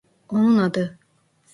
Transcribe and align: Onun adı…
Onun 0.29 0.57
adı… 0.57 0.99